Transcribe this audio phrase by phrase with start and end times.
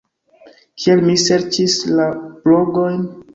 [0.85, 2.09] Kiel mi serĉis la
[2.47, 2.99] blogojn?